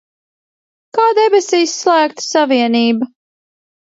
[0.97, 3.11] Kā Debesīs slēgta savienība!